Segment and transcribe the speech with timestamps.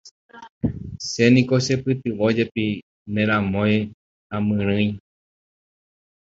[1.07, 2.65] Chéve niko chepytyvõjepi
[3.13, 3.73] ne ramói
[4.35, 4.87] amyrỹi.